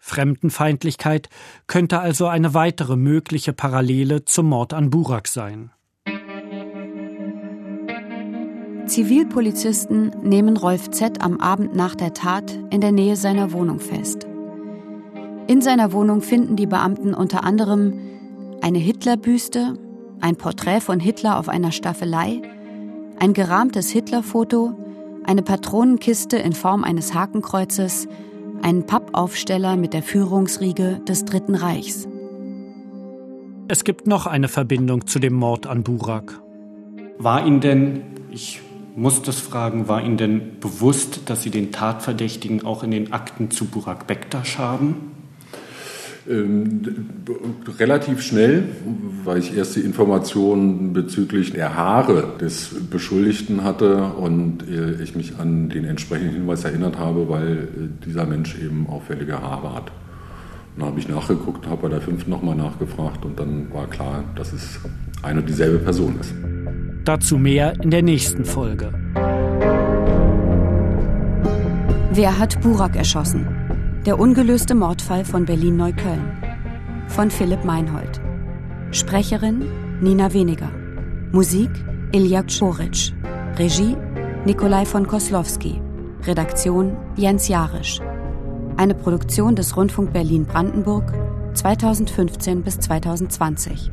Fremdenfeindlichkeit 0.00 1.28
könnte 1.66 2.00
also 2.00 2.26
eine 2.26 2.54
weitere 2.54 2.96
mögliche 2.96 3.52
Parallele 3.52 4.24
zum 4.24 4.48
Mord 4.48 4.72
an 4.72 4.90
Burak 4.90 5.28
sein. 5.28 5.70
Zivilpolizisten 8.86 10.10
nehmen 10.22 10.56
Rolf 10.56 10.90
Z. 10.90 11.22
am 11.22 11.38
Abend 11.38 11.76
nach 11.76 11.94
der 11.94 12.12
Tat 12.12 12.58
in 12.70 12.80
der 12.80 12.90
Nähe 12.90 13.14
seiner 13.14 13.52
Wohnung 13.52 13.78
fest. 13.78 14.26
In 15.46 15.60
seiner 15.60 15.92
Wohnung 15.92 16.22
finden 16.22 16.56
die 16.56 16.66
Beamten 16.66 17.14
unter 17.14 17.44
anderem 17.44 18.00
eine 18.62 18.78
Hitlerbüste, 18.78 19.74
ein 20.20 20.36
Porträt 20.36 20.80
von 20.80 20.98
Hitler 20.98 21.38
auf 21.38 21.48
einer 21.48 21.72
Staffelei, 21.72 22.42
ein 23.20 23.32
gerahmtes 23.32 23.90
Hitlerfoto, 23.90 24.72
eine 25.24 25.42
Patronenkiste 25.42 26.38
in 26.38 26.52
Form 26.52 26.82
eines 26.82 27.14
Hakenkreuzes 27.14 28.08
einen 28.62 28.86
Pappaufsteller 28.86 29.76
mit 29.76 29.92
der 29.94 30.02
Führungsriege 30.02 31.00
des 31.08 31.24
Dritten 31.24 31.54
Reichs. 31.54 32.08
Es 33.68 33.84
gibt 33.84 34.06
noch 34.06 34.26
eine 34.26 34.48
Verbindung 34.48 35.06
zu 35.06 35.18
dem 35.18 35.34
Mord 35.34 35.66
an 35.66 35.82
Burak. 35.82 36.40
War 37.18 37.46
Ihnen 37.46 37.60
denn, 37.60 38.02
ich 38.30 38.60
muss 38.96 39.22
das 39.22 39.38
fragen, 39.38 39.88
war 39.88 40.02
Ihnen 40.02 40.16
denn 40.16 40.58
bewusst, 40.60 41.22
dass 41.26 41.42
Sie 41.42 41.50
den 41.50 41.70
Tatverdächtigen 41.70 42.64
auch 42.64 42.82
in 42.82 42.90
den 42.90 43.12
Akten 43.12 43.50
zu 43.50 43.66
Burak 43.66 44.06
Bektasch 44.06 44.58
haben? 44.58 45.12
Ähm, 46.30 46.82
relativ 47.80 48.22
schnell, 48.22 48.62
weil 49.24 49.38
ich 49.38 49.56
erst 49.56 49.74
die 49.74 49.80
Informationen 49.80 50.92
bezüglich 50.92 51.52
der 51.52 51.74
Haare 51.74 52.34
des 52.40 52.70
Beschuldigten 52.88 53.64
hatte 53.64 54.04
und 54.12 54.62
äh, 54.68 55.02
ich 55.02 55.16
mich 55.16 55.38
an 55.38 55.70
den 55.70 55.84
entsprechenden 55.84 56.34
Hinweis 56.34 56.62
erinnert 56.62 56.98
habe, 56.98 57.28
weil 57.28 57.52
äh, 57.52 58.06
dieser 58.06 58.26
Mensch 58.26 58.56
eben 58.62 58.86
auffällige 58.88 59.42
Haare 59.42 59.74
hat. 59.74 59.90
Dann 60.76 60.86
habe 60.86 61.00
ich 61.00 61.08
nachgeguckt, 61.08 61.66
habe 61.66 61.82
bei 61.82 61.88
der 61.88 62.00
fünften 62.00 62.30
nochmal 62.30 62.54
nachgefragt 62.54 63.24
und 63.24 63.38
dann 63.38 63.66
war 63.72 63.88
klar, 63.88 64.22
dass 64.36 64.52
es 64.52 64.78
eine 65.22 65.40
und 65.40 65.48
dieselbe 65.48 65.78
Person 65.78 66.16
ist. 66.20 66.32
Dazu 67.04 67.38
mehr 67.38 67.74
in 67.82 67.90
der 67.90 68.02
nächsten 68.02 68.44
Folge. 68.44 68.92
Wer 72.12 72.38
hat 72.38 72.60
Burak 72.60 72.94
erschossen? 72.94 73.59
Der 74.06 74.18
ungelöste 74.18 74.74
Mordfall 74.74 75.26
von 75.26 75.44
Berlin-Neukölln. 75.44 76.42
Von 77.08 77.30
Philipp 77.30 77.66
Meinhold. 77.66 78.18
Sprecherin 78.92 79.68
Nina 80.00 80.32
Weniger. 80.32 80.70
Musik 81.32 81.68
Ilja 82.10 82.42
Czoric. 82.44 83.12
Regie 83.58 83.98
Nikolai 84.46 84.86
von 84.86 85.06
Koslowski. 85.06 85.82
Redaktion 86.26 86.96
Jens 87.16 87.48
Jarisch. 87.48 88.00
Eine 88.78 88.94
Produktion 88.94 89.54
des 89.54 89.76
Rundfunk 89.76 90.14
Berlin-Brandenburg 90.14 91.12
2015 91.52 92.62
bis 92.62 92.80
2020. 92.80 93.90